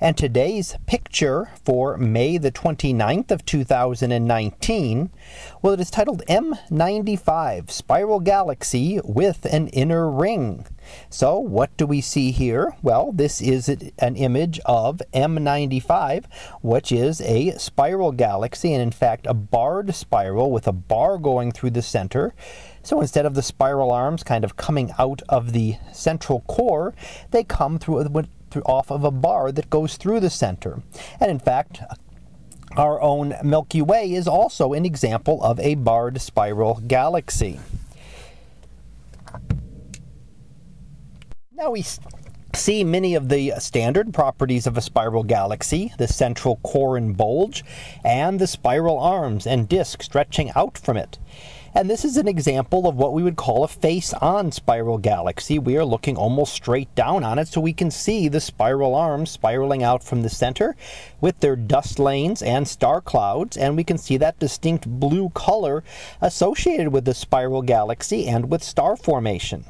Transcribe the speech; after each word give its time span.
And 0.00 0.16
today's 0.16 0.76
picture 0.86 1.50
for 1.64 1.96
May 1.96 2.38
the 2.38 2.52
29th 2.52 3.32
of 3.32 3.44
2019, 3.44 5.10
well, 5.60 5.72
it 5.72 5.80
is 5.80 5.90
titled 5.90 6.22
M95 6.28 7.68
Spiral 7.68 8.20
Galaxy 8.20 9.00
with 9.02 9.44
an 9.46 9.66
Inner 9.68 10.08
Ring. 10.08 10.68
So 11.10 11.40
what 11.40 11.76
do 11.76 11.84
we 11.84 12.00
see 12.00 12.30
here? 12.30 12.76
Well, 12.80 13.10
this 13.10 13.40
is 13.42 13.68
an 13.68 14.14
image 14.14 14.60
of 14.66 15.02
M95, 15.12 16.26
which 16.62 16.92
is 16.92 17.20
a 17.20 17.58
spiral 17.58 18.12
galaxy, 18.12 18.72
and 18.72 18.80
in 18.80 18.92
fact 18.92 19.26
a 19.26 19.34
barred 19.34 19.96
spiral 19.96 20.52
with 20.52 20.68
a 20.68 20.72
bar 20.72 21.18
going 21.18 21.50
through 21.50 21.70
the 21.70 21.82
center. 21.82 22.34
So 22.84 23.00
instead 23.00 23.26
of 23.26 23.34
the 23.34 23.42
spiral 23.42 23.90
arms 23.90 24.22
kind 24.22 24.44
of 24.44 24.56
coming 24.56 24.92
out 24.96 25.22
of 25.28 25.52
the 25.52 25.76
central 25.92 26.42
core, 26.42 26.94
they 27.32 27.42
come 27.42 27.80
through 27.80 28.04
off 28.64 28.90
of 28.90 29.04
a 29.04 29.10
bar 29.10 29.52
that 29.52 29.70
goes 29.70 29.96
through 29.96 30.20
the 30.20 30.30
center. 30.30 30.82
And 31.20 31.30
in 31.30 31.38
fact, 31.38 31.80
our 32.76 33.00
own 33.00 33.34
Milky 33.42 33.82
Way 33.82 34.12
is 34.12 34.28
also 34.28 34.72
an 34.72 34.84
example 34.84 35.42
of 35.42 35.58
a 35.60 35.74
barred 35.74 36.20
spiral 36.20 36.82
galaxy. 36.86 37.60
Now 41.52 41.70
we 41.72 41.84
see 42.54 42.82
many 42.82 43.14
of 43.14 43.28
the 43.28 43.52
standard 43.58 44.14
properties 44.14 44.66
of 44.66 44.76
a 44.76 44.82
spiral 44.82 45.22
galaxy, 45.22 45.92
the 45.98 46.08
central 46.08 46.56
core 46.56 46.96
and 46.96 47.16
bulge, 47.16 47.64
and 48.04 48.38
the 48.38 48.46
spiral 48.46 48.98
arms 48.98 49.46
and 49.46 49.68
disk 49.68 50.02
stretching 50.02 50.50
out 50.56 50.78
from 50.78 50.96
it. 50.96 51.18
And 51.74 51.88
this 51.88 52.04
is 52.04 52.16
an 52.16 52.26
example 52.26 52.88
of 52.88 52.96
what 52.96 53.12
we 53.12 53.22
would 53.22 53.36
call 53.36 53.62
a 53.62 53.68
face-on 53.68 54.52
spiral 54.52 54.96
galaxy. 54.96 55.58
We 55.58 55.76
are 55.76 55.84
looking 55.84 56.16
almost 56.16 56.54
straight 56.54 56.92
down 56.94 57.22
on 57.22 57.38
it 57.38 57.46
so 57.48 57.60
we 57.60 57.74
can 57.74 57.90
see 57.90 58.26
the 58.26 58.40
spiral 58.40 58.94
arms 58.94 59.30
spiraling 59.30 59.82
out 59.82 60.02
from 60.02 60.22
the 60.22 60.30
center 60.30 60.74
with 61.20 61.38
their 61.40 61.56
dust 61.56 61.98
lanes 61.98 62.42
and 62.42 62.66
star 62.66 63.02
clouds. 63.02 63.56
And 63.56 63.76
we 63.76 63.84
can 63.84 63.98
see 63.98 64.16
that 64.16 64.38
distinct 64.38 64.88
blue 64.88 65.28
color 65.30 65.84
associated 66.22 66.88
with 66.88 67.04
the 67.04 67.14
spiral 67.14 67.62
galaxy 67.62 68.26
and 68.26 68.50
with 68.50 68.64
star 68.64 68.96
formation. 68.96 69.64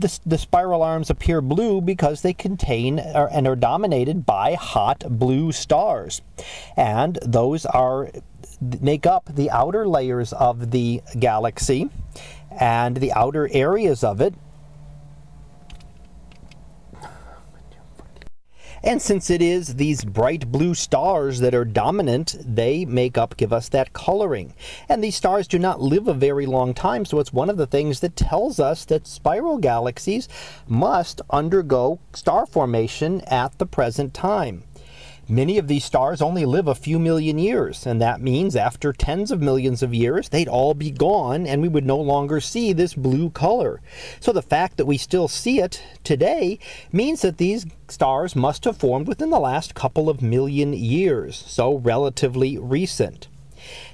The, 0.00 0.18
the, 0.24 0.38
spiral 0.38 0.82
arms 0.82 1.10
appear 1.10 1.42
blue 1.42 1.82
because 1.82 2.22
they 2.22 2.32
contain 2.32 2.98
and 2.98 3.46
are 3.46 3.56
dominated 3.56 4.24
by 4.24 4.54
hot 4.54 5.04
blue 5.10 5.52
stars. 5.52 6.22
And 6.74 7.18
those 7.22 7.66
are 7.66 8.10
make 8.80 9.06
up 9.06 9.28
the 9.34 9.50
outer 9.50 9.86
layers 9.86 10.32
of 10.32 10.70
the 10.70 11.02
galaxy 11.18 11.90
and 12.50 12.96
the 12.96 13.12
outer 13.12 13.48
areas 13.52 14.02
of 14.02 14.20
it. 14.20 14.34
And 18.82 19.02
since 19.02 19.28
it 19.28 19.42
is 19.42 19.74
these 19.74 20.04
bright 20.04 20.50
blue 20.50 20.74
stars 20.74 21.40
that 21.40 21.54
are 21.54 21.66
dominant, 21.66 22.36
they 22.40 22.86
make 22.86 23.18
up, 23.18 23.36
give 23.36 23.52
us 23.52 23.68
that 23.68 23.92
coloring. 23.92 24.54
And 24.88 25.04
these 25.04 25.16
stars 25.16 25.46
do 25.46 25.58
not 25.58 25.82
live 25.82 26.08
a 26.08 26.14
very 26.14 26.46
long 26.46 26.72
time, 26.72 27.04
so 27.04 27.18
it's 27.18 27.32
one 27.32 27.50
of 27.50 27.58
the 27.58 27.66
things 27.66 28.00
that 28.00 28.16
tells 28.16 28.58
us 28.58 28.86
that 28.86 29.06
spiral 29.06 29.58
galaxies 29.58 30.28
must 30.66 31.20
undergo 31.28 32.00
star 32.14 32.46
formation 32.46 33.20
at 33.22 33.58
the 33.58 33.66
present 33.66 34.14
time. 34.14 34.64
Many 35.30 35.58
of 35.58 35.68
these 35.68 35.84
stars 35.84 36.20
only 36.20 36.44
live 36.44 36.66
a 36.66 36.74
few 36.74 36.98
million 36.98 37.38
years, 37.38 37.86
and 37.86 38.02
that 38.02 38.20
means 38.20 38.56
after 38.56 38.92
tens 38.92 39.30
of 39.30 39.40
millions 39.40 39.80
of 39.80 39.94
years, 39.94 40.28
they'd 40.28 40.48
all 40.48 40.74
be 40.74 40.90
gone 40.90 41.46
and 41.46 41.62
we 41.62 41.68
would 41.68 41.86
no 41.86 41.98
longer 41.98 42.40
see 42.40 42.72
this 42.72 42.94
blue 42.94 43.30
color. 43.30 43.80
So 44.18 44.32
the 44.32 44.42
fact 44.42 44.76
that 44.76 44.86
we 44.86 44.98
still 44.98 45.28
see 45.28 45.60
it 45.60 45.80
today 46.02 46.58
means 46.90 47.22
that 47.22 47.38
these 47.38 47.64
stars 47.86 48.34
must 48.34 48.64
have 48.64 48.76
formed 48.76 49.06
within 49.06 49.30
the 49.30 49.38
last 49.38 49.76
couple 49.76 50.10
of 50.10 50.20
million 50.20 50.72
years, 50.72 51.44
so 51.46 51.76
relatively 51.76 52.58
recent. 52.58 53.28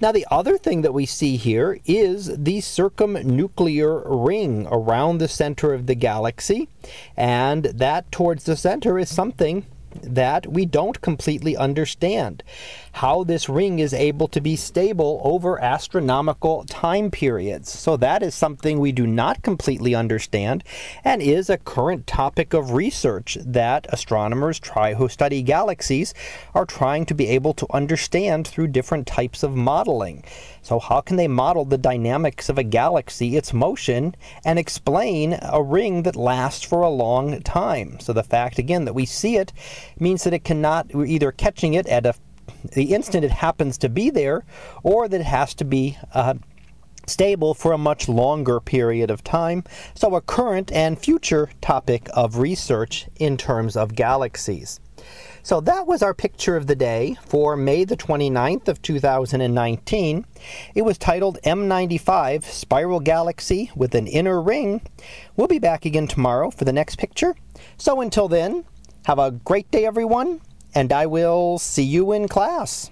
Now, 0.00 0.10
the 0.10 0.26
other 0.32 0.58
thing 0.58 0.82
that 0.82 0.94
we 0.94 1.06
see 1.06 1.36
here 1.36 1.78
is 1.86 2.36
the 2.36 2.60
circumnuclear 2.60 4.02
ring 4.04 4.66
around 4.68 5.18
the 5.18 5.28
center 5.28 5.74
of 5.74 5.86
the 5.86 5.94
galaxy, 5.94 6.68
and 7.16 7.66
that 7.66 8.10
towards 8.10 8.44
the 8.44 8.56
center 8.56 8.98
is 8.98 9.08
something 9.08 9.64
that 10.02 10.46
we 10.46 10.64
don't 10.64 11.00
completely 11.00 11.56
understand 11.56 12.42
how 12.92 13.22
this 13.24 13.48
ring 13.48 13.78
is 13.78 13.94
able 13.94 14.26
to 14.28 14.40
be 14.40 14.56
stable 14.56 15.20
over 15.24 15.60
astronomical 15.60 16.64
time 16.64 17.10
periods. 17.10 17.70
So 17.70 17.96
that 17.98 18.22
is 18.22 18.34
something 18.34 18.78
we 18.80 18.92
do 18.92 19.06
not 19.06 19.42
completely 19.42 19.94
understand 19.94 20.64
and 21.04 21.22
is 21.22 21.48
a 21.48 21.58
current 21.58 22.06
topic 22.06 22.52
of 22.52 22.72
research 22.72 23.38
that 23.40 23.86
astronomers 23.90 24.58
try 24.58 24.94
who 24.94 25.08
study 25.08 25.42
galaxies 25.42 26.14
are 26.54 26.66
trying 26.66 27.06
to 27.06 27.14
be 27.14 27.28
able 27.28 27.54
to 27.54 27.66
understand 27.70 28.46
through 28.46 28.68
different 28.68 29.06
types 29.06 29.42
of 29.42 29.54
modeling. 29.54 30.24
So 30.62 30.78
how 30.78 31.00
can 31.00 31.16
they 31.16 31.28
model 31.28 31.64
the 31.64 31.78
dynamics 31.78 32.48
of 32.48 32.58
a 32.58 32.62
galaxy, 32.62 33.36
its 33.36 33.52
motion, 33.52 34.14
and 34.44 34.58
explain 34.58 35.38
a 35.42 35.62
ring 35.62 36.02
that 36.02 36.16
lasts 36.16 36.64
for 36.64 36.82
a 36.82 36.90
long 36.90 37.40
time? 37.42 37.98
So 38.00 38.12
the 38.12 38.22
fact 38.22 38.58
again 38.58 38.84
that 38.84 38.94
we 38.94 39.06
see 39.06 39.36
it 39.36 39.52
means 39.98 40.24
that 40.24 40.34
it 40.34 40.44
cannot 40.44 40.94
we're 40.94 41.06
either 41.06 41.32
catching 41.32 41.74
it 41.74 41.86
at 41.86 42.06
a 42.06 42.14
the 42.72 42.94
instant 42.94 43.24
it 43.24 43.30
happens 43.30 43.78
to 43.78 43.88
be 43.88 44.10
there, 44.10 44.44
or 44.82 45.08
that 45.08 45.20
it 45.20 45.24
has 45.24 45.54
to 45.54 45.64
be 45.64 45.96
uh, 46.12 46.34
stable 47.06 47.54
for 47.54 47.72
a 47.72 47.78
much 47.78 48.08
longer 48.08 48.60
period 48.60 49.10
of 49.10 49.24
time. 49.24 49.64
So, 49.94 50.14
a 50.14 50.20
current 50.20 50.70
and 50.72 50.98
future 50.98 51.50
topic 51.60 52.08
of 52.12 52.38
research 52.38 53.06
in 53.16 53.36
terms 53.36 53.76
of 53.76 53.94
galaxies. 53.94 54.80
So 55.42 55.60
that 55.62 55.86
was 55.86 56.02
our 56.02 56.12
picture 56.12 56.56
of 56.56 56.66
the 56.66 56.76
day 56.76 57.16
for 57.24 57.56
May 57.56 57.84
the 57.84 57.96
29th 57.96 58.68
of 58.68 58.82
2019. 58.82 60.26
It 60.74 60.82
was 60.82 60.98
titled 60.98 61.38
M95 61.42 62.44
Spiral 62.44 63.00
Galaxy 63.00 63.70
with 63.74 63.94
an 63.94 64.06
Inner 64.06 64.42
Ring. 64.42 64.82
We'll 65.36 65.48
be 65.48 65.58
back 65.58 65.86
again 65.86 66.06
tomorrow 66.06 66.50
for 66.50 66.66
the 66.66 66.72
next 66.74 66.98
picture. 66.98 67.34
So 67.78 68.02
until 68.02 68.28
then, 68.28 68.64
have 69.04 69.18
a 69.18 69.30
great 69.30 69.70
day 69.70 69.86
everyone 69.86 70.40
and 70.74 70.92
I 70.92 71.06
will 71.06 71.58
see 71.58 71.82
you 71.82 72.12
in 72.12 72.28
class. 72.28 72.90